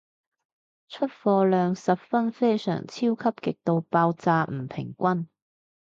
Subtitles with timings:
[0.87, 5.27] 出貨量十分非常超級極度爆炸唔平均